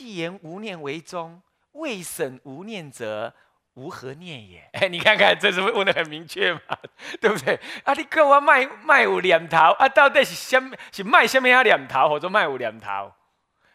[0.00, 3.34] 既言无念为宗，未审无念者。
[3.74, 4.66] 无何念也？
[4.72, 6.60] 哎，你看看，这是不是问的很明确嘛？
[7.20, 7.54] 对不对？
[7.84, 9.86] 啊，你跟我卖卖有两头啊？
[9.90, 13.12] 到底是什是卖什么样两头，或者卖有两头？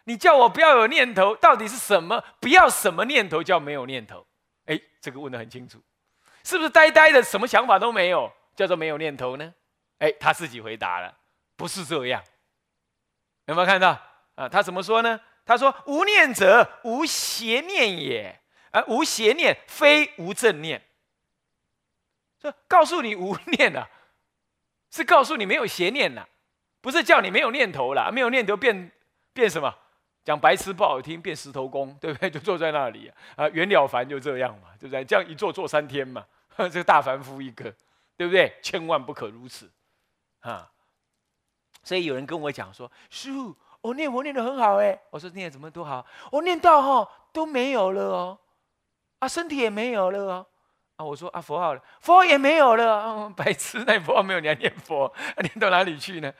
[0.05, 2.23] 你叫我不要有念头，到底是什么？
[2.39, 4.25] 不要什么念头叫没有念头？
[4.65, 5.79] 哎，这个问的很清楚，
[6.43, 9.53] 是不是呆呆的，什么想法都没有，叫做没有念头呢？
[9.99, 11.15] 哎，他自己回答了，
[11.55, 12.23] 不是这样。
[13.45, 13.99] 有没有看到
[14.33, 14.49] 啊？
[14.49, 15.19] 他怎么说呢？
[15.45, 20.81] 他说：“无念者，无邪念也。”而无邪念，非无正念。
[22.39, 23.87] 这告诉你无念呐，
[24.91, 26.27] 是告诉你没有邪念呐，
[26.81, 28.11] 不是叫你没有念头了。
[28.11, 28.91] 没有念头变
[29.31, 29.73] 变什么？
[30.25, 32.29] 讲白痴不好听，变石头公，对不对？
[32.29, 35.05] 就坐在那里啊，袁了凡就这样嘛，对不对？
[35.05, 36.25] 这样一坐坐三天嘛，
[36.57, 37.73] 这个大凡夫一个，
[38.17, 38.57] 对不对？
[38.61, 39.71] 千万不可如此
[40.41, 40.71] 啊！
[41.83, 43.55] 所以有人跟我讲说：“师傅，
[43.87, 46.05] 我念佛念得很好哎。”我说：“念怎么都好？
[46.31, 48.37] 我念到哈都没有了哦。”
[49.19, 50.45] 啊，身体也没有了哦！
[50.97, 53.33] 啊，我说啊，佛号了，佛也没有了嗯！
[53.33, 55.11] 白痴，那佛号没有，你还念佛？
[55.37, 56.31] 念到哪里去呢？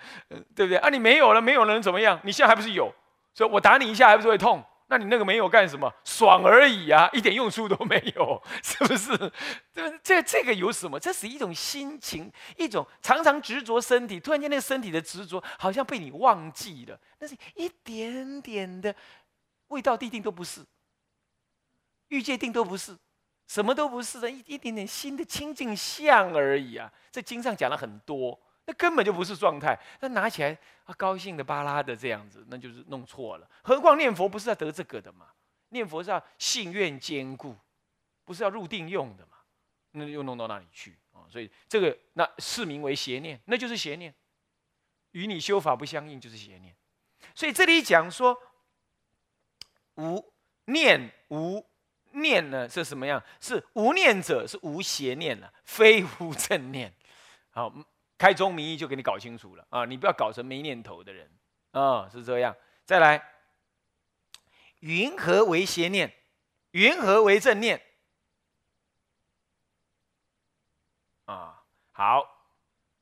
[0.54, 0.78] 对不对？
[0.78, 2.20] 啊，你没有了，没有能怎么样？
[2.24, 2.94] 你现在还不是有？
[3.34, 4.62] 所以我打你一下还不是会痛？
[4.88, 5.91] 那你那个没有干什么？
[6.03, 9.31] 爽而已啊，一点用处都没有， 是不是？
[9.73, 11.00] 这这这个有什么？
[11.00, 18.95] 这是一种心情，一种常常执着身体，突然间那个身体的执着好像被你忘记了，那是一点点的
[19.69, 20.61] 味道，地定都不是。
[22.09, 22.95] 欲界定都不是，
[23.47, 26.94] 什么都不是的，一一点点心的清净相而已啊！
[27.11, 29.80] 这经上讲了很多，那根本就不是状态。
[30.00, 33.50] 那拿起来啊，高兴的巴拉的这样子，那就是弄错了。
[33.64, 35.28] 何况念佛不是要得这个的嘛？
[35.70, 37.56] 念佛是要信愿坚固，
[38.24, 39.38] 不是要入定用的嘛？
[39.92, 41.24] 那又弄到哪里去啊？
[41.30, 44.14] 所以这个那视名为邪念，那就是邪念，
[45.12, 46.76] 与你修法不相应，就是邪念。
[47.34, 48.38] 所以这里讲说
[49.96, 50.34] 无
[50.66, 51.66] 念无。
[52.18, 53.22] 念呢是什么样？
[53.42, 56.90] 是无念者是无邪念了，非无正念。
[57.50, 57.70] 好，
[58.18, 59.86] 开宗明义就给你搞清楚了啊！
[59.86, 61.30] 你不要搞成没念头的人
[61.72, 62.56] 啊，是这样。
[62.86, 63.22] 再来，
[64.80, 66.14] 云何为邪念？
[66.72, 67.81] 云何为正念？
[71.25, 72.24] 啊，好，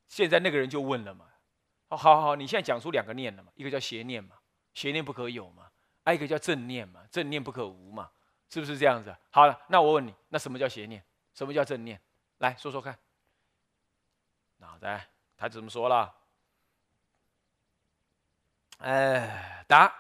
[0.08, 1.28] 现在那个人就问了嘛。
[1.90, 3.52] 好好好，你现在讲出两个念了嘛？
[3.56, 4.38] 一个叫邪念嘛，
[4.74, 5.66] 邪念不可有嘛；，
[6.04, 8.10] 还一个叫正念嘛，正念不可无嘛。
[8.50, 9.16] 是不是这样子？
[9.32, 11.04] 好了，那我问你，那什么叫邪念？
[11.34, 12.00] 什么叫正念？
[12.38, 12.98] 来说说看。
[14.82, 15.08] 来，
[15.38, 16.14] 他怎么说了？
[18.80, 19.94] 哎，答：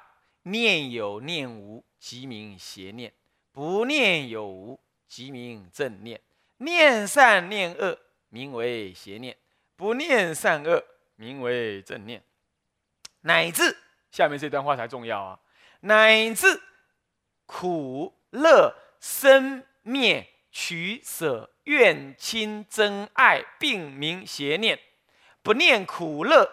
[0.44, 3.12] 念有念无，即名邪念；
[3.52, 6.22] 不念有无，即名正念。
[6.58, 9.36] 念善念恶，名为邪念；
[9.76, 10.84] 不念善恶，
[11.16, 12.24] 名为正念。
[13.22, 13.78] 乃至
[14.12, 15.40] 下面这段话才重要啊！
[15.82, 16.62] 乃至
[17.46, 18.20] 苦。
[18.34, 24.80] 乐生灭取舍愿亲真爱并名邪念，
[25.42, 26.50] 不念苦乐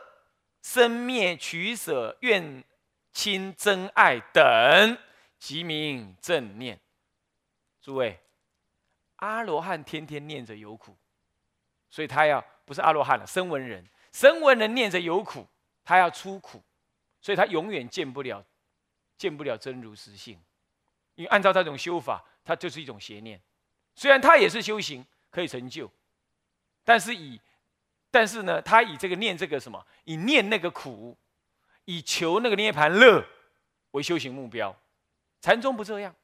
[0.62, 2.62] 生灭取舍愿
[3.12, 4.98] 亲真爱等，
[5.38, 6.78] 即名正念。
[7.80, 8.20] 诸位，
[9.16, 10.96] 阿罗汉天天念着有苦，
[11.88, 15.46] 所以他要不是阿罗汉了，声闻人，声闻人念着有苦，
[15.82, 16.62] 他要出苦，
[17.20, 18.44] 所以他永远见不了，
[19.16, 20.40] 见不了真如实性。
[21.16, 23.40] 因为按照这种修法，他就是一种邪念。
[24.00, 25.92] 虽然他也是修行，可以成就，
[26.84, 27.38] 但是以，
[28.10, 31.14] 但是呢，他以这个念这个什么，以念那个苦，
[31.84, 33.22] 以求那个涅盘乐
[33.90, 34.74] 为修行目标。
[35.42, 36.16] 禅宗不这样，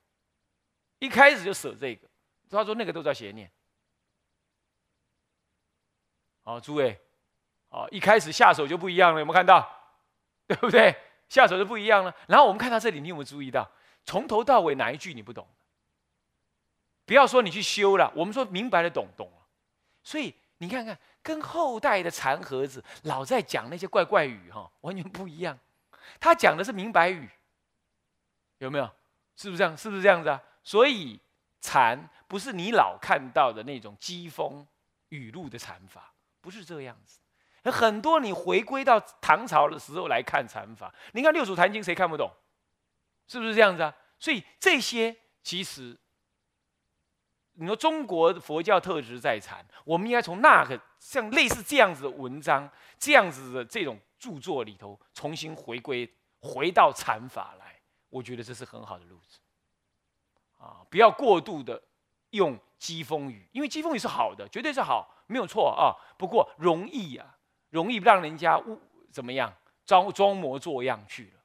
[1.00, 2.08] 一开始就舍这个。
[2.48, 3.52] 他说那个都叫邪念。
[6.44, 6.98] 好，诸位，
[7.68, 9.70] 好，一开始下手就不一样了，有没有看到？
[10.48, 10.96] 对不对？
[11.28, 12.16] 下手就不一样了。
[12.26, 13.70] 然后我们看到这里，你有没有注意到？
[14.02, 15.46] 从头到尾哪一句你不懂？
[17.06, 19.46] 不要说你去修了，我们说明白的懂懂了。
[20.02, 25.58] 所以你看看，跟后代的禅盒子老在讲那些怪怪语哈，完全不一样。
[26.20, 27.28] 他讲的是明白语，
[28.58, 28.90] 有没有？
[29.36, 29.76] 是不是这样？
[29.76, 30.42] 是不是这样子啊？
[30.62, 31.18] 所以
[31.60, 34.66] 禅不是你老看到的那种机锋
[35.10, 37.20] 语录的禅法，不是这样子。
[37.70, 42.30] 很多你回归到唐朝的时候来看禅法，你看《六祖坛经》，谁看不懂？
[43.26, 43.92] 是不是这样子啊？
[44.20, 45.96] 所以这些其实，
[47.58, 56.08] 你说中国佛教特质在禅，我们应该从那个像类似这样子的文章、这样子的这种著作里头，重新回归，
[56.40, 57.74] 回到禅法来。
[58.10, 59.40] 我觉得这是很好的路子。
[60.58, 61.82] 啊，不要过度的
[62.30, 65.96] 用讥讽语，因为讥讽语是好的，绝对是好，没有错啊。
[66.18, 67.36] 不过容易啊，
[67.70, 68.80] 容易让人家误
[69.10, 69.52] 怎么样，
[69.84, 71.40] 装装模作样去了。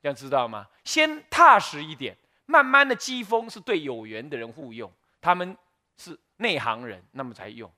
[0.00, 0.68] 这样知道吗？
[0.84, 2.16] 先踏实一点，
[2.46, 4.92] 慢慢的讥讽是对有缘的人互用，
[5.24, 5.56] 他们
[5.96, 7.72] 是内行人，那么才用，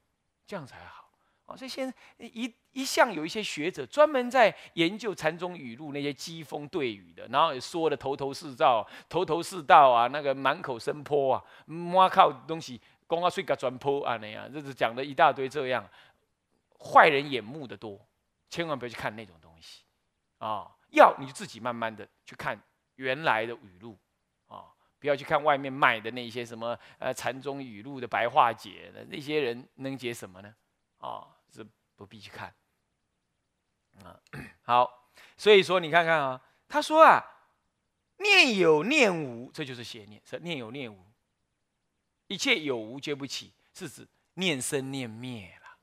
[0.49, 1.09] 这样才好
[1.45, 1.57] 啊。
[1.57, 15.89] 所以现在一一向有一些学者专门在研究禅宗语录那些讥讽对语的，然后也说的头头是道，头头是道啊，那个满口生坡啊，摸靠东西，光啊睡个转坡啊那样，这是讲的一大堆这样，
[16.81, 18.05] 坏人眼目的多，
[18.51, 19.85] 千万不要去看那种东西
[20.39, 20.73] 啊。
[20.91, 22.61] 要你自己慢慢的去看
[22.97, 23.97] 原来的语录，
[25.07, 30.53] 不要去看外面卖的那些什么呃禅宗语录的白话解的那些人能解什么呢？
[30.99, 31.65] 啊，是
[31.95, 32.53] 不必去看
[34.03, 34.19] 啊。
[34.67, 37.25] 好，所以说你看看啊，他说啊，
[38.17, 40.99] 念有念无，这就是邪念，是念有念无，
[42.27, 45.77] 一切有无皆不起，是指念生念灭了。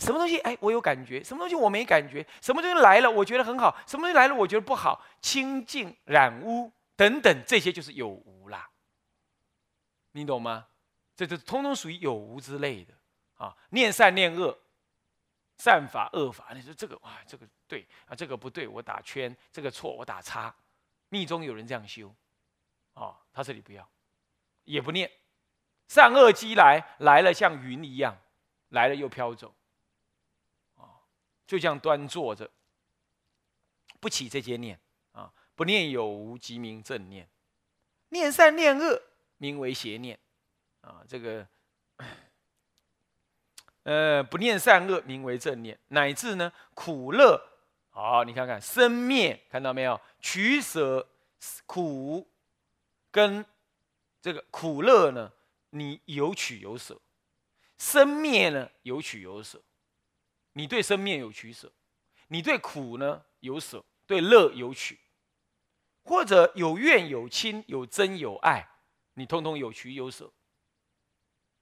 [0.00, 0.40] 什么东西？
[0.40, 1.22] 哎，我有感觉。
[1.22, 2.26] 什么东西我没感觉？
[2.42, 5.00] 什么东西来了，我觉得很好；什么东西来了，我觉得不好。
[5.20, 8.70] 清净、染污等等，这些就是有无啦。
[10.12, 10.68] 你懂吗？
[11.14, 12.94] 这这通通属于有无之类的
[13.36, 13.56] 啊。
[13.70, 14.58] 念善念恶，
[15.58, 20.54] 善法恶法，你说这个哇，这个对啊，这个不对，我打圈；这个错，我打叉。
[21.08, 22.14] 密宗有人这样修，
[22.94, 23.88] 啊，他这里不要，
[24.64, 25.10] 也不念。
[25.86, 28.18] 善恶积来来了，像云一样，
[28.70, 29.54] 来了又飘走。
[30.74, 31.00] 啊
[31.46, 32.50] 就这样端坐着，
[34.00, 34.80] 不起这些念，
[35.56, 37.28] 不念有无即名正念，
[38.10, 39.02] 念善念恶。
[39.38, 40.16] 名为邪念。
[40.82, 41.02] 啊。
[41.08, 41.48] 这个，
[43.82, 47.42] 呃，不念善恶名为正念，乃至呢苦乐，
[47.90, 50.00] 好，你看看生灭，看到没有？
[50.20, 51.08] 取舍
[51.64, 52.30] 苦
[53.10, 53.44] 跟
[54.20, 55.32] 这个苦乐呢，
[55.70, 56.96] 你有取有舍；
[57.78, 59.62] 生灭呢，有取有舍。
[60.52, 61.72] 你对生灭有取舍，
[62.28, 64.98] 你对苦呢有舍，对乐有取，
[66.06, 68.66] 或者有怨有亲有真有爱，
[69.14, 70.32] 你通通有取有舍，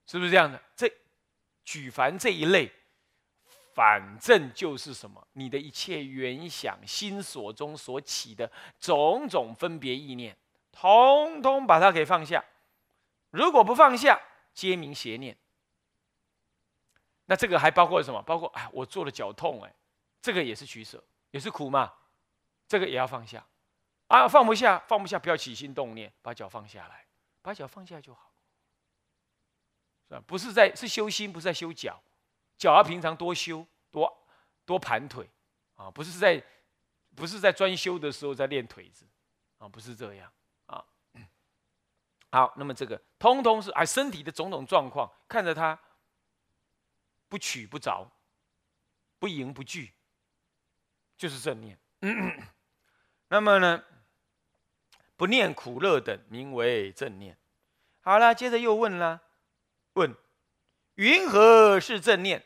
[0.06, 0.62] 是不是这样的？
[0.76, 0.92] 这
[1.64, 2.70] 举凡这一类，
[3.72, 5.26] 反正就是什么？
[5.32, 10.36] 你的一切原想心所中所起的种种分别意念，
[10.70, 12.44] 通通把它给放下。
[13.30, 14.20] 如果不放下，
[14.52, 15.34] 皆名邪念。
[17.24, 18.20] 那这个还包括什么？
[18.20, 19.74] 包括哎，我做了脚痛，哎，
[20.20, 21.90] 这个也是取舍，也是苦嘛，
[22.68, 23.42] 这个也要放下，
[24.08, 27.06] 啊，放不下，放不下，不要起心动念，把脚放下来，
[27.42, 28.32] 把脚放下就好，
[30.08, 30.22] 是吧？
[30.26, 32.02] 不是在是修心，不是在修脚，
[32.56, 34.26] 脚要平常多修，多
[34.64, 35.28] 多盘腿，
[35.74, 36.42] 啊，不是在
[37.14, 39.06] 不是在专修的时候在练腿子，
[39.58, 40.32] 啊，不是这样
[40.66, 40.84] 啊。
[42.30, 45.78] 好，那么这个通通是哎身体的种种状况，看着他。
[47.26, 48.08] 不取不着，
[49.18, 49.92] 不迎不惧，
[51.16, 51.76] 就是正念。
[53.26, 53.82] 那么呢，
[55.16, 57.36] 不念苦乐等，名为正念。
[58.00, 59.22] 好了，接着又问了，
[59.94, 60.14] 问
[60.94, 62.44] 云何是正念？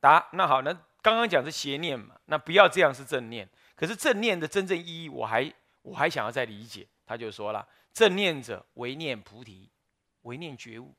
[0.00, 0.72] 答：那好，那
[1.02, 3.48] 刚刚讲是邪念嘛，那不要这样是正念。
[3.74, 5.52] 可是正念的真正意义，我还
[5.82, 6.86] 我还想要再理解。
[7.06, 9.70] 他就说了，正念者唯念菩提，
[10.22, 10.94] 唯念觉悟。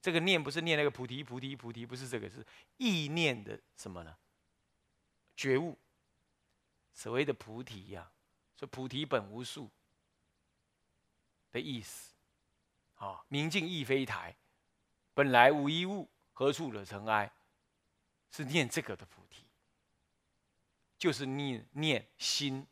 [0.00, 2.46] 这个念不是念那个菩提菩提菩提，不是这个，是
[2.78, 4.16] 意念的什么呢？
[5.36, 5.76] 觉悟。
[6.94, 8.10] 所谓的菩提呀，
[8.58, 9.70] 说菩提本无树
[11.52, 12.14] 的意思。
[12.96, 14.36] 啊，明镜亦非台，
[15.14, 17.32] 本来无一物，何处惹尘埃？
[18.30, 19.42] 是念这个的菩提，
[20.98, 22.64] 就是念念心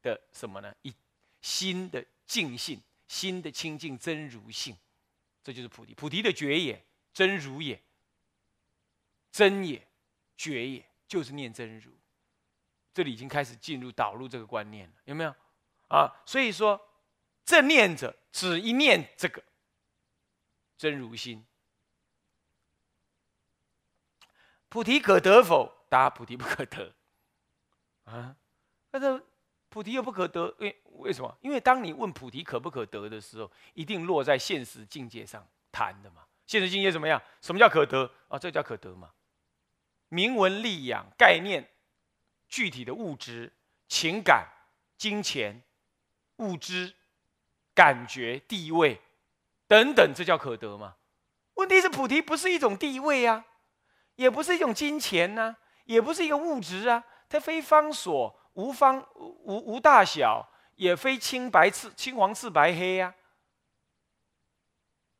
[0.00, 0.74] 的什么呢？
[0.82, 0.92] 一
[1.40, 4.76] 心的净性，心的清净真如性。
[5.44, 7.80] 这就是菩提，菩提的觉也，真如也，
[9.30, 9.86] 真也，
[10.36, 11.92] 觉也，就是念真如。
[12.94, 15.34] 这里已经开始进入导入这个观念了，有没有？
[15.88, 16.80] 啊，所以说
[17.44, 19.42] 正念者只一念这个
[20.76, 21.44] 真如心。
[24.68, 25.84] 菩提可得否？
[25.88, 26.94] 答：菩提不可得。
[28.04, 28.36] 啊，
[28.90, 29.26] 那这。
[29.68, 31.34] 菩提又不可得，为为什么？
[31.40, 36.26] 因为当你问菩提可不可得的时候，一定落在现实境界上谈的嘛。
[36.46, 37.18] 现实境界怎么样？
[37.40, 38.38] 什么叫可得啊？
[38.38, 39.10] 这叫可得嘛？
[40.10, 41.66] 名闻利养、概念、
[42.50, 43.50] 具体的物质、
[43.88, 44.46] 情感、
[44.98, 45.62] 金钱、
[46.36, 46.94] 物质、
[47.74, 49.00] 感觉、地位
[49.66, 50.94] 等等，这叫可得吗？
[51.54, 53.44] 问题是菩提不是一种地位啊，
[54.16, 58.38] 也不是一种金钱呐，也不是一个物质啊，它非方所。
[58.54, 63.14] 无方无无大小，也非青白赤青黄赤白黑呀，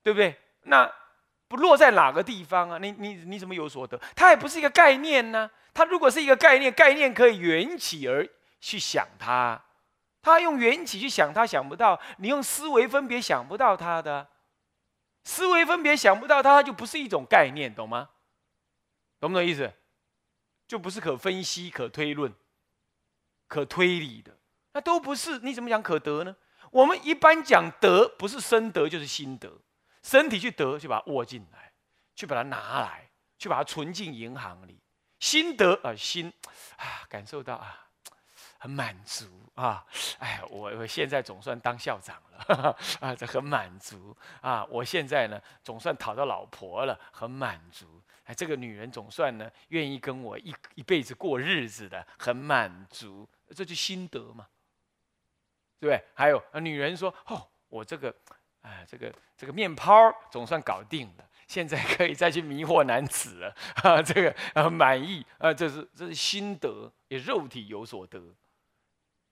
[0.02, 0.38] 对不对？
[0.64, 0.92] 那
[1.48, 2.76] 不落在哪个地方啊？
[2.76, 3.98] 你你你怎么有所得？
[4.14, 5.50] 它也不是一个概念呢。
[5.72, 8.28] 它如果是一个概念，概念可以缘起而
[8.60, 9.58] 去想它，
[10.22, 14.28] 他用缘起去想，他想不到；你用思维分别想不到他的，
[15.24, 18.10] 思维分别想不到他，就不是一种概念，懂吗？
[19.20, 19.72] 懂不懂意思？
[20.66, 22.32] 就不是可分析、可推论、
[23.46, 24.38] 可推理的，
[24.72, 25.38] 那都不是。
[25.40, 26.34] 你怎么讲可得呢？
[26.70, 29.60] 我们一般讲得，不是身得就是心得，
[30.02, 31.72] 身体去得，就把它握进来，
[32.14, 34.80] 去把它拿来，去把它存进银行里。
[35.20, 36.32] 心得啊，心
[36.76, 37.90] 啊，感受到啊，
[38.62, 39.26] 很满足
[39.56, 39.84] 啊，
[40.20, 48.00] 哎，我我现在总算当校长了 啊，这很满足啊，我现在呢总算讨到老婆了，很满足。
[48.22, 54.46] 哎，这个女人总算呢愿意跟我一一辈子过日子的，很满足，这就心得嘛，
[55.80, 56.04] 对不对？
[56.14, 58.14] 还有啊，女人说哦，我这个，
[58.60, 59.92] 哎，这个这个面泡
[60.30, 61.28] 总算搞定了。
[61.48, 64.00] 现在可以再去迷惑男子了 啊！
[64.00, 68.32] 这个啊满意啊，这是这是心得，也肉体有所得。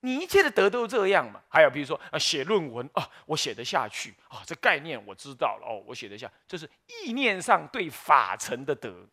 [0.01, 1.43] 你一切的德都这样嘛？
[1.49, 9.07] 还有比如说啊，写论文啊，我写得下去啊，这概念我知道了哦，我写得下，这是意念上对法成的德，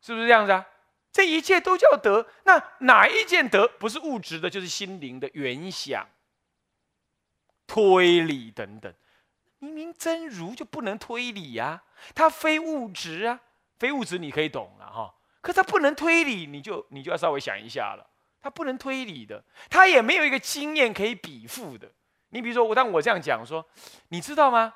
[0.00, 0.66] 是不是这样子啊？
[1.12, 6.08] 这一切都叫德，那哪一件德不是物质的，就是心灵的原想、
[7.66, 8.94] 推理等等。
[9.58, 11.82] 明明真如就不能推理呀，
[12.14, 13.40] 它非物质啊，
[13.78, 18.09] 非物质你可以懂了哈，可它不能推理，你就你就要稍微想一下了，
[18.40, 21.90] 它不能推理的，它也没有一个经验可以比附的。
[22.30, 23.64] 你比如说我，当我这样讲说，
[24.08, 24.72] 你知道吗？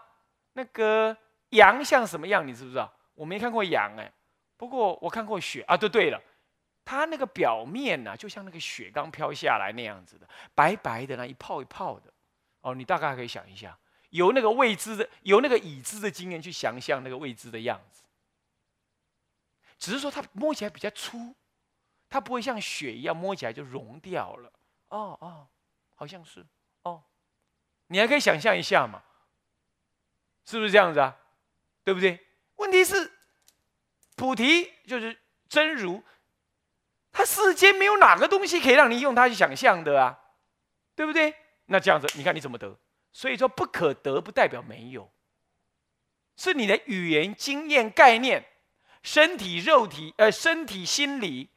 [0.53, 1.17] 那个
[1.51, 2.47] 羊像什么样？
[2.47, 2.93] 你知不知道？
[3.15, 4.13] 我没看过羊哎，
[4.57, 5.77] 不过我看过雪啊。
[5.77, 6.21] 对对了，
[6.85, 12.13] 它那个表面呢，就像那个雪刚飘下来那样子的，白白的那一泡一泡的。
[12.61, 13.79] 哦，你大概可以想一下。
[14.11, 18.03] 由那个未知的，由那个已知的经验去想象那个未知的样子，
[19.77, 21.35] 只是说它摸起来比较粗，
[22.15, 24.53] 它不会像雪一样摸起来就融掉了。
[24.91, 25.49] 哦哦，
[25.97, 26.47] 好像是
[26.85, 27.03] 哦，
[27.89, 29.03] 你还可以想象一下嘛，
[30.45, 31.17] 是不是这样子啊？
[31.83, 32.25] 对不对？
[32.55, 33.11] 问题是
[34.15, 36.05] 菩提就是真如，
[37.11, 40.17] 它世间没有哪个东西可以让你用它去想象的啊，
[40.95, 41.35] 对不对？
[41.67, 42.79] 那这样子，你看你怎么得？
[43.11, 45.11] 所以说不可得不代表没有，
[46.37, 48.47] 是你的语言、经验、概念、
[49.03, 51.51] 身体、肉体，呃，身体、心理，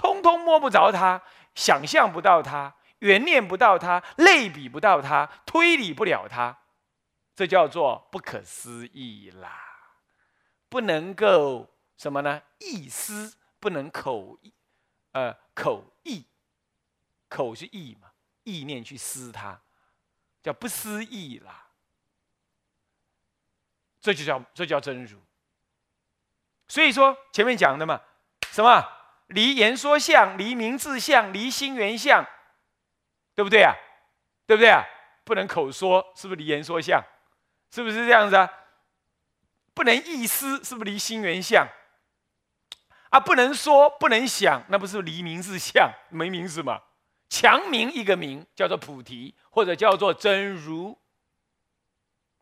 [0.00, 1.20] 通通摸不着它，
[1.54, 6.56] 想象不到它，原念不到它，类比不到它，推理不了它，
[7.36, 9.98] 这叫做不可思议啦！
[10.70, 12.40] 不能够什么呢？
[12.60, 14.38] 意思不能口，
[15.12, 16.24] 呃，口意，
[17.28, 18.08] 口是意嘛，
[18.44, 19.60] 意念去思它。
[20.42, 21.66] 叫不思议啦，
[24.00, 25.18] 这就叫这叫真如。
[26.68, 28.00] 所以说前面讲的嘛，
[28.50, 28.82] 什么
[29.30, 32.26] 离言说相，离名字相，离心缘相，
[33.34, 33.74] 对不对啊？
[34.46, 34.84] 对不对啊？
[35.24, 37.02] 不能口说，是不是离言说相？
[37.70, 38.50] 是不是这样子啊？
[39.72, 41.68] 不能意思，是不是离心缘相？
[43.10, 45.92] 啊，不能说，不能想，那不是离名字相？
[46.08, 46.82] 没名字嘛？
[47.28, 50.98] 强名一个名叫做菩提，或者叫做真如，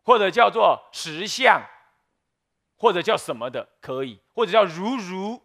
[0.03, 1.61] 或者叫做实相，
[2.75, 5.43] 或者叫什么的可以，或者叫如如，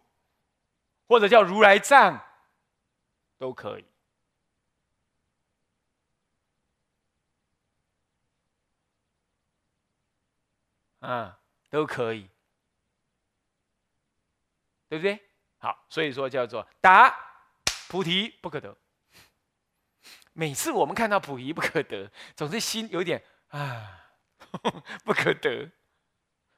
[1.07, 2.19] 或者叫如来藏，
[3.37, 3.85] 都可以。
[10.99, 12.27] 啊，都可以，
[14.89, 15.21] 对不对？
[15.59, 17.15] 好，所以说叫做答
[17.87, 18.75] 菩提不可得。
[20.33, 24.17] 每次我们看到菩提不可得，总是心有点啊，
[25.05, 25.71] 不可得，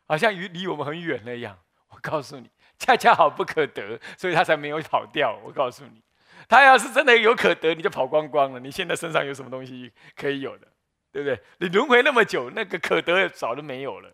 [0.05, 1.61] 好像离离我们很远那样。
[1.97, 5.35] 我告诉你， 恰恰好不可得，所以他才没有跑掉。
[5.43, 6.03] 我告诉你，
[6.47, 8.59] 他要是真的有可得，你就跑光光了。
[8.59, 10.67] 你现在身上有什么东西可以有的，
[11.11, 11.41] 对不对？
[11.57, 14.09] 你轮回那么久，那个可得早都没有了，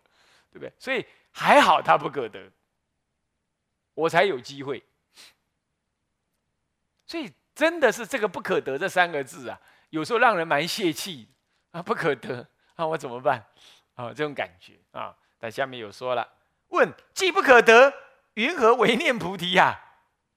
[0.50, 0.72] 对不对？
[0.78, 2.50] 所以还好他不可得，
[3.94, 4.82] 我才有机会。
[7.06, 7.30] 所以。
[7.54, 9.56] 真的是这个不可得这三个字啊，
[9.90, 11.28] 有时候让人蛮泄气
[11.70, 13.46] 啊，不可得啊，我怎么办
[13.94, 14.08] 啊？
[14.12, 16.28] 这种感觉啊，在下面有说了，
[16.68, 17.92] 问既不可得，
[18.34, 19.80] 云何为念菩提呀？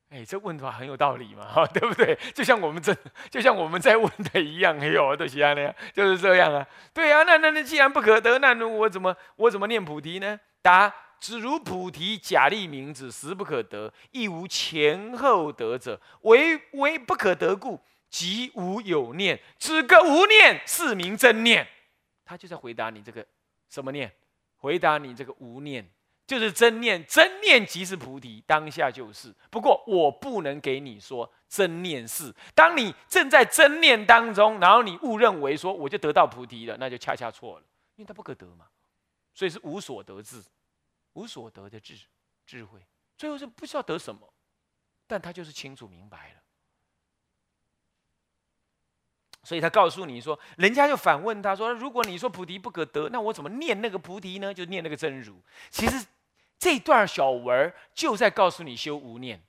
[0.10, 2.18] 哎，这问法很有道理嘛，哈， 对不对？
[2.34, 2.96] 就像我们这，
[3.30, 6.66] 就像我们在问的一样，哎呦，都喜欢那样，就是这样啊。
[6.94, 10.40] 对啊，那那那既然不可得，那我怎么我怎么念菩提呢？
[10.62, 10.94] 答。
[11.20, 16.00] 只如菩提假立名字，实不可得，亦无前后得者。
[16.22, 19.42] 唯唯不可得故，即无有念。
[19.58, 21.68] 只个无念，是名真念。
[22.24, 23.26] 他就在回答你这个
[23.68, 24.14] 什么念？
[24.58, 25.90] 回答你这个无念，
[26.28, 29.34] 就是真念，真念即是菩提，当下就是。
[29.50, 32.36] 不过我不能给你说真念是。
[32.54, 37.66] 当你正在真念当中，然后你误认为说我就得到菩提了，那就恰恰错了，
[37.96, 38.68] 因为它不可得嘛。
[39.34, 40.44] 所以是无所得智，
[41.14, 41.98] 无所得的智
[42.46, 42.86] 智慧，
[43.18, 44.34] 最后是不知道得什么，
[45.08, 46.42] 但他就是清楚明白了。
[49.44, 54.54] 所以他告诉你说，人家就反问他说：“如果你说菩提不可得，那我怎么念那个菩提呢？
[54.54, 55.42] 就念那个真如。”
[55.72, 56.06] 其实。
[56.60, 59.44] 这段小文就在告诉你修无念，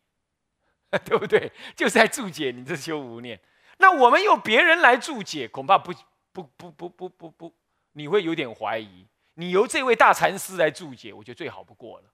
[1.04, 1.50] 对不对？
[1.74, 3.40] 就在注解你这修无念。
[3.78, 5.92] 那我们用别人来注解，恐怕不
[6.32, 7.54] 不不不不不不，
[7.92, 9.06] 你会有点怀疑。
[9.34, 12.12] 你由这位大禅师来注解，我觉得最好不过了。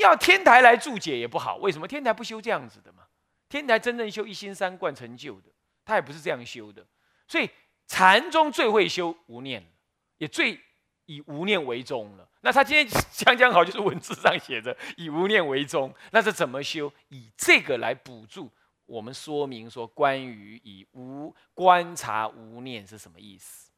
[0.00, 1.88] 要天台来注解也不好，为什么？
[1.88, 3.04] 天台不修这样子的嘛。
[3.48, 5.50] 天台真正修一心三观成就的，
[5.84, 6.86] 他也不是这样修的。
[7.26, 7.48] 所以
[7.86, 9.64] 禅宗最会修无念，
[10.18, 10.60] 也最。
[11.08, 16.92] 以无念为宗了，那他今天讲讲好，就是文字上写着 以无念为宗，那是怎么修？
[17.08, 18.48] 以这个来补助
[18.84, 23.72] 我们说明说关于以无观察无念是什么意思？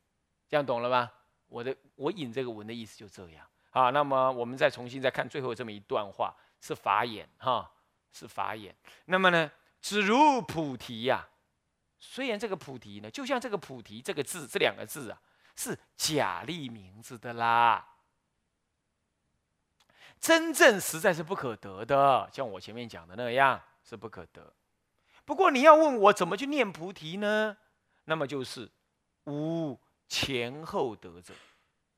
[0.46, 1.10] 这样懂了吧？
[1.46, 3.88] 我的我引这个文的意思就这样啊。
[3.88, 7.70] 那么我们再重新再看最后这么一段话，是法眼哈，
[8.12, 8.76] 是法眼。
[9.06, 11.26] 那么呢，只如菩提呀，
[11.98, 15.18] 虽然这个菩提呢，就像这个菩提这个字，这两个字啊。
[15.56, 17.84] 是假立名字的啦，
[20.20, 24.52] 真正实在是不可得的，像我前面讲的那样是不可得。
[25.24, 27.56] 不过你要问我怎么去念菩提呢？
[28.04, 28.70] 那么就是
[29.24, 31.34] 无前后得者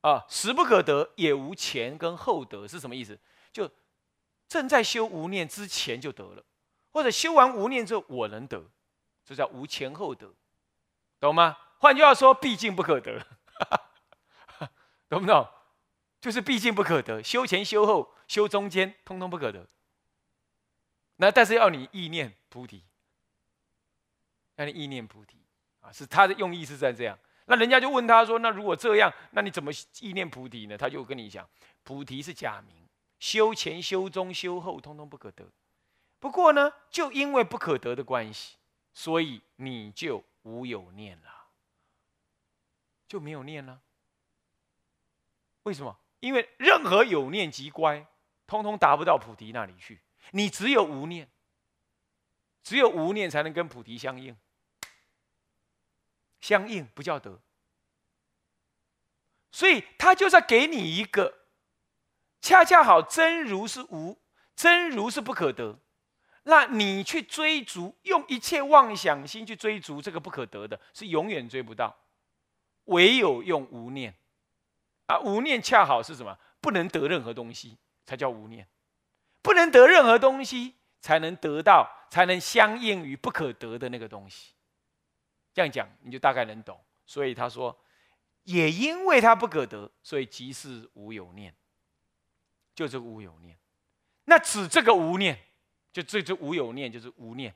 [0.01, 3.17] 啊，实不可得，也无前跟后得，是什么意思？
[3.51, 3.69] 就
[4.47, 6.43] 正在修无念之前就得了，
[6.91, 8.63] 或者修完无念之后我能得，
[9.23, 10.33] 这叫无前后得，
[11.19, 11.57] 懂吗？
[11.77, 13.25] 换句话说，毕竟不可得。
[15.07, 15.47] 懂不懂？
[16.21, 19.67] 就是毕竟不可得，修前修后修中间，通通不可得。
[21.17, 22.83] 那但是要你意念菩提，
[24.55, 25.37] 要你意念菩提
[25.81, 27.17] 啊，是他的用意是在这样。
[27.45, 31.49] 那人家就问他说：“那如果这样，那你怎么意念菩提呢？”他就跟你讲
[31.83, 32.87] ：“菩提是假名，
[33.19, 35.45] 修前修中修后，通通不可得。
[36.19, 38.57] 不过呢，就因为不可得的关系，
[38.93, 41.47] 所以你就无有念了。”
[43.09, 43.81] 就没有念了？
[45.63, 45.97] 为什么？
[46.21, 48.07] 因为任何有念即乖，
[48.47, 50.01] 通通达不到菩提那里去。
[50.31, 51.29] 你只有无念，
[52.63, 54.37] 只有无念才能跟菩提相应。
[56.39, 57.39] 相应不叫得，
[59.51, 61.45] 所以他就在给你一个，
[62.41, 64.19] 恰恰好真如是无，
[64.55, 65.79] 真如是不可得。
[66.43, 71.95] 那你去追逐，用一切妄想心去追逐这个不可得的，是永远追不到。
[72.85, 74.15] 唯有用无念，
[75.11, 76.37] 啊，无念恰好是什么？
[76.61, 78.65] 不能得任何东西，才叫无念。
[79.41, 84.53] 不能得任何东西，才能得到，才能相应于不可得的那个东西。
[85.53, 86.81] 这样讲，你就大概能懂。
[87.05, 87.77] 所以他说，
[88.43, 91.53] 也因为他不可得，所以即是无有念，
[92.73, 93.57] 就这个无有念。
[94.25, 95.37] 那指这个无念，
[95.91, 97.53] 就这这无有念就是无念。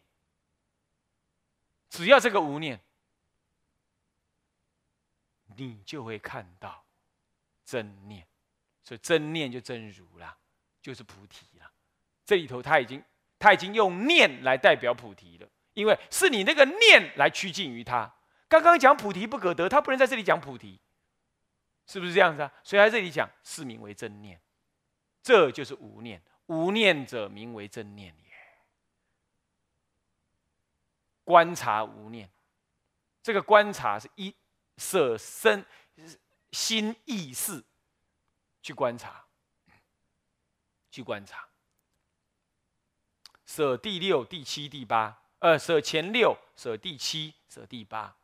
[1.90, 2.82] 只要这个无念。
[5.58, 6.85] 你就会看到
[7.66, 8.26] 真念，
[8.84, 10.38] 所以真念就真如啦，
[10.82, 11.70] 就是菩提啦。
[12.24, 13.04] 这里头他已经
[13.38, 18.14] 他已经用念来代表菩提了，因为是你那个念来趋近于他。
[18.48, 20.80] 刚刚讲菩提不可得，他不能在这里讲菩提，
[21.88, 22.54] 是不是这样子啊？
[22.64, 24.40] 所以在这里讲是名为真念，
[25.22, 28.32] 这就是无念，无念者名为真念也。
[31.24, 32.30] 观察无念，
[33.22, 34.34] 这个观察是一。
[34.78, 35.66] 舍身
[36.56, 37.62] 心意识
[38.62, 39.26] 去观察，
[40.90, 41.46] 去观察。
[43.46, 48.16] 舍第六、第七、第八，呃，舍前六、舍第七、舍第八，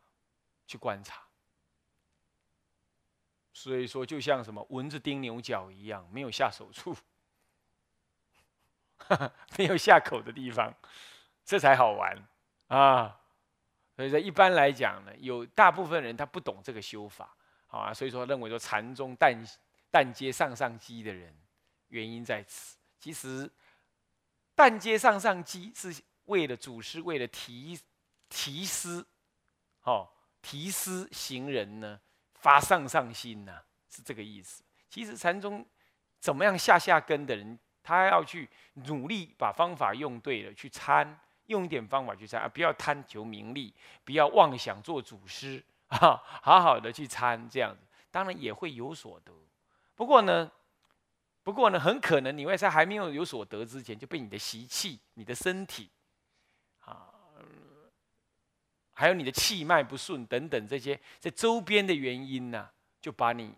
[0.65, 1.21] 去观察。
[3.51, 6.95] 所以说，就像什么蚊子叮牛角一样，没有下手处，
[9.59, 10.73] 没有下口的地方，
[11.43, 12.17] 这才好玩
[12.67, 13.19] 啊。
[13.97, 17.35] 所以说，一般来讲呢，有大部分人他不懂这个修法，
[17.79, 19.47] 啊，所以说认为说禅宗但
[19.89, 21.33] 但接上上机的人，
[21.87, 22.77] 原因在此。
[22.99, 23.49] 其实，
[24.53, 27.79] 但接上上机是为了祖师为了提
[28.29, 29.03] 提师，
[29.83, 30.07] 哦，
[30.41, 31.99] 提师行人呢
[32.35, 34.63] 发上上心呐，是这个意思。
[34.89, 35.65] 其实禅宗
[36.19, 41.19] 怎么样下下根的人，他要去努力把方法用对了，去参。
[41.47, 43.73] 用一点方法去参啊，不要贪求名利，
[44.05, 49.33] 不要妄想做祖师啊， 好好的去参这样子，当然也会有所得。
[49.95, 50.49] 不过呢，
[51.43, 55.89] 不过呢，很可能你会在还没有有所得之前，就被你的习气、你的身体
[56.79, 57.13] 啊，
[58.93, 62.69] 还有你的气脉不顺等等这些在周边的原因呢，
[63.01, 63.55] 就把你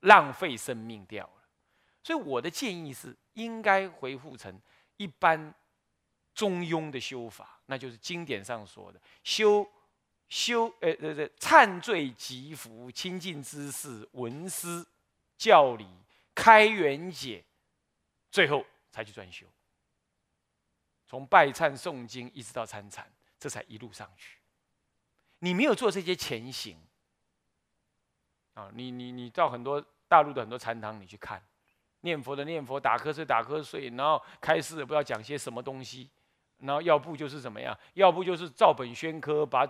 [0.00, 1.42] 浪费生命掉了。
[2.02, 4.60] 所以我的建议是，应该恢复成
[4.96, 5.54] 一般
[6.34, 9.66] 中庸的修法，那就是经典上说的修
[10.30, 14.86] 修呃呃呃忏罪祈福清净之事闻思
[15.36, 15.86] 教理
[16.34, 17.44] 开元解，
[18.30, 19.44] 最后才去专修。
[21.06, 24.38] 从拜忏诵经一直到参禅，这才一路上去。
[25.40, 26.78] 你没有做这些前行
[28.54, 28.70] 啊！
[28.72, 31.42] 你你你到很多大陆的很多禅堂，你去看。
[32.02, 36.08] 念佛的念佛，打瞌睡打瞌睡，然后开示不知道讲些什么东西，
[36.58, 39.66] 然后要不就是怎么样，要不就是照本宣科，把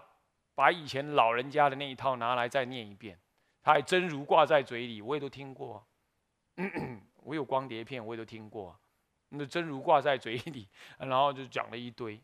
[0.61, 3.19] 把以前老人家的那一套拿来再念一遍，
[3.63, 5.83] 他还真如挂在嘴里，我也都听过，
[7.25, 8.79] 我有光碟片，我也都听过，
[9.31, 10.69] 那真如挂在嘴里，
[10.99, 12.21] 然后就讲了一堆，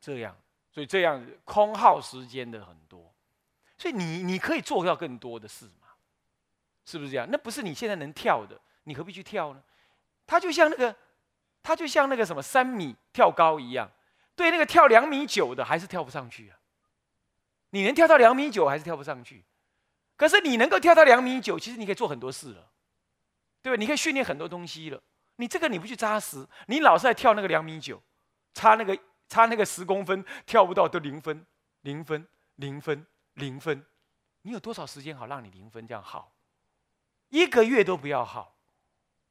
[0.00, 0.36] 这样，
[0.70, 3.12] 所以这样子空耗时间的很多，
[3.76, 5.88] 所以你你可以做到更多的事嘛。
[6.84, 7.26] 是不是这样？
[7.28, 9.60] 那不是你现在能跳的，你何必去跳呢？
[10.28, 10.96] 它就像那个，
[11.60, 13.90] 它就像那个什么三米跳高一样，
[14.34, 16.58] 对那个跳两米九的还是跳不上去啊。
[17.70, 19.44] 你能跳到两米九还是跳不上去？
[20.14, 22.70] 可是你能够跳到两米九，其实你可以做很多事了，
[23.60, 23.80] 对吧？
[23.80, 25.02] 你可以训练很多东西了。
[25.36, 28.00] 你这个你不去扎实，你老是在跳那个两米九，
[28.52, 28.96] 差那个
[29.28, 31.44] 差那个十公分跳不到都零分，
[31.80, 33.84] 零分，零分，零分。
[34.42, 36.32] 你有多少时间好让你零分这样耗？
[37.30, 38.54] 一个月都不要耗，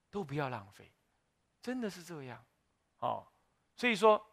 [0.09, 0.91] 都不要浪费，
[1.61, 2.43] 真的是这样，
[2.97, 3.27] 哦，
[3.77, 4.25] 所以说，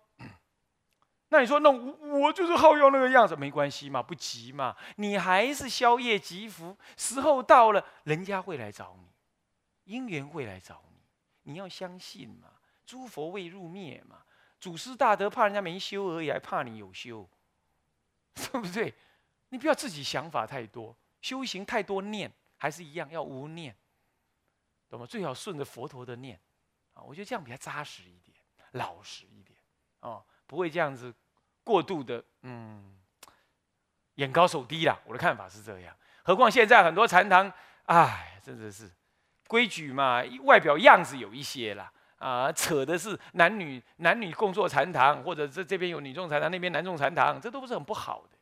[1.30, 9.08] 那你说，那我我就是好要那个样子，没关系嘛，不急嘛，你还是宵夜吉福，时候到了，人家会来找你，
[9.84, 12.48] 因缘会来找你，你要相信嘛，
[12.86, 14.22] 诸佛未入灭嘛，
[14.58, 17.28] 祖师大德怕人家没修而已，还怕你有修，
[18.34, 18.94] 对不对？
[19.50, 22.32] 你不要自己想法太多，修行太多念。
[22.60, 23.72] 还是一样要无念，
[24.88, 25.06] 懂吗？
[25.06, 26.36] 最好顺着佛陀的念，
[26.92, 28.36] 啊，我觉得这样比较扎实一点，
[28.72, 29.56] 老实一点，
[30.00, 31.14] 哦，不会这样子
[31.62, 32.98] 过度的，嗯，
[34.14, 34.98] 眼高手低啦。
[35.04, 35.94] 我的看法是这样。
[36.24, 37.52] 何况现在很多禅堂，
[37.84, 38.90] 哎，真的是
[39.46, 48.38] 规矩嘛，外表样子有一些啦，啊，扯的是男女男女共坐禅堂，或者这这边有女众禅堂，那边男众禅堂，这都不是很不好的，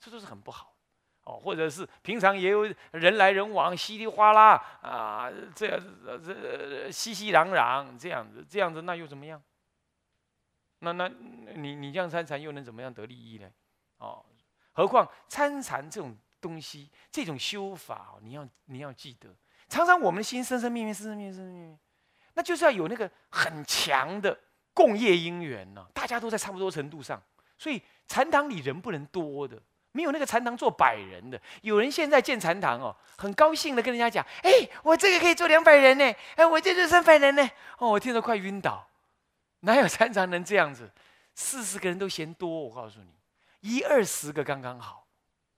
[0.00, 0.74] 这都是很不好。
[1.24, 5.78] 哦，或者是平常也有人来人往，稀里哗啦啊，这样
[6.24, 9.40] 这熙熙攘攘这样子，这样子那又怎么样？
[10.80, 11.08] 那那
[11.54, 13.48] 你你这样参禅又能怎么样得利益呢？
[13.98, 14.24] 哦，
[14.72, 19.28] 何况参禅这种东西，这种修法，你要你要记得，
[19.68, 21.78] 常常我们的心生生灭灭，生生灭灭，生生灭灭，
[22.34, 24.38] 那就是要有那个很强的
[24.74, 27.22] 共业因缘呢，大家都在差不多程度上，
[27.56, 29.60] 所以禅堂里人不能多的。
[29.92, 34.50] 没有那个禅堂做百人的，有人现在建禅堂哦，很高兴的跟人家讲：“哎，
[34.84, 36.04] 我这个可以做两百人呢，
[36.36, 37.42] 哎，我这就三百人呢。”
[37.76, 38.88] 哦，我听得快晕倒，
[39.62, 40.90] 哪有禅堂能这样子？
[41.34, 43.14] 四十个人都嫌多，我告诉你，
[43.60, 45.06] 一二十个刚刚好，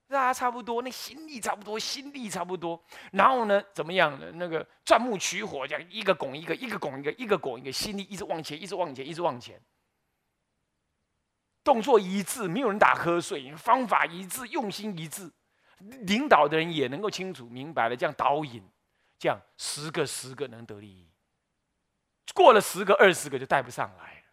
[0.08, 2.80] 大家差不多，那心力差不多，心力差不多。
[3.12, 4.30] 然后呢，怎么样的？
[4.32, 9.60] 那个钻木取火，这样一个拱一个，一个拱一个，一个拱一个，心力一直往前，一直往前，一直往前。
[11.64, 15.32] 动作一致，没有人打瞌睡，方法一致，用心一致，
[15.78, 18.68] 领导的人也能够清楚明白了，这样导引，
[19.16, 21.08] 这样十个十个能得利益，
[22.35, 24.24] 过了十个二十个就带不上来了，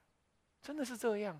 [0.61, 1.39] 真的是这样，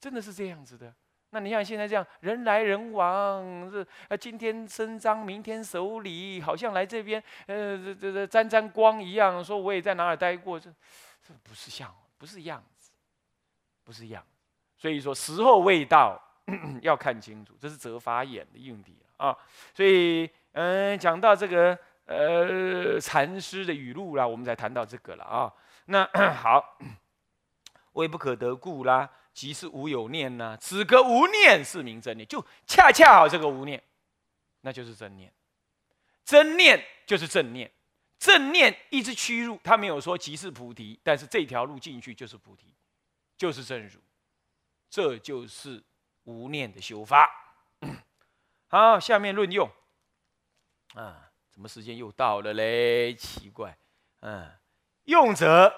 [0.00, 0.92] 真的是这样子的。
[1.30, 10.70] 那你像现在这样人来人往，这呃今天伸张，明天守礼，好像来这边呃这这这沾沾光一样，说我也在哪里待过，这
[11.26, 12.90] 这不是像，不是样子，
[13.84, 14.24] 不是样。
[14.78, 16.20] 所以说时候未到，
[16.80, 19.36] 要看清楚，这是折法眼的用题啊。
[19.74, 25.52] 所以，嗯，讲到这个呃禅师的语录啦，我们才谈到这个了啊。
[25.86, 26.78] 那 好，
[27.92, 30.56] 微不可得故啦，即是无有念呐。
[30.60, 33.82] 此个无念是名真念，就恰恰好这个无念，
[34.60, 35.32] 那就是真念。
[36.24, 37.70] 真念就是正念，
[38.18, 42.74] 正念一直趋入，他没有说即是菩提，但是这条路进去就是菩提，
[43.36, 44.00] 就是正如。
[44.90, 45.82] 这就是
[46.24, 47.30] 无念的修法。
[48.68, 49.70] 好，下面论用。
[50.94, 53.14] 啊，怎么时间又到了嘞？
[53.14, 53.76] 奇怪，
[54.20, 54.50] 嗯，
[55.06, 55.74] 用者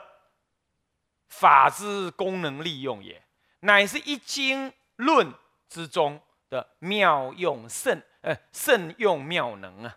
[1.29, 3.23] 法之功能利用也，
[3.61, 5.33] 乃是一经论
[5.69, 9.97] 之中的妙用甚，呃，甚用妙能啊。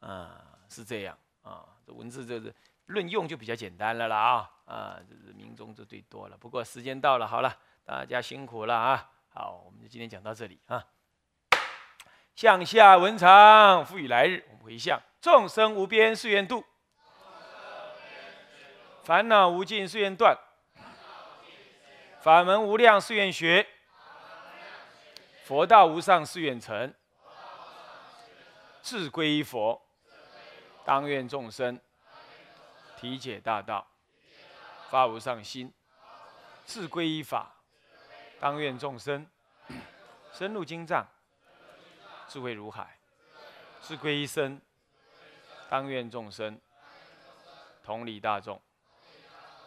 [0.00, 1.64] 啊，是这样啊。
[1.86, 2.54] 这文字就是
[2.86, 6.36] 论用就比较简单了啦啊啊，这是明中就最多了。
[6.36, 9.10] 不过时间到了，好了，大家辛苦了啊。
[9.30, 10.84] 好，我们就今天讲到这里啊。
[12.34, 16.64] 向下文长，赋予来日，我们回向众生无边誓愿度，
[19.08, 20.36] 烦恼无尽誓愿断，
[22.20, 23.66] 法门无量誓愿学，
[25.44, 26.92] 佛道无上誓愿成。
[28.82, 29.80] 志归依佛，
[30.84, 31.80] 当愿众生。
[32.98, 33.86] 体解大道，
[34.90, 35.72] 发无上心；
[36.66, 37.50] 志归依法，
[38.38, 39.26] 当愿众生。
[40.34, 41.08] 深入经藏，
[42.28, 42.84] 智慧如海；
[43.80, 44.60] 志归一生，
[45.70, 46.60] 当愿众生。
[47.82, 48.60] 同理大众，